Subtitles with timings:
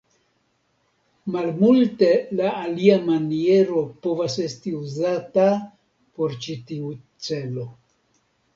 [1.35, 2.09] Malmulte
[2.39, 5.47] la alia maniero povas esti uzata
[6.17, 6.99] por ĉi tiu
[7.31, 7.71] celo.